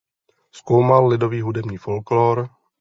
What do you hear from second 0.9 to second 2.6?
lidový hudební folklór.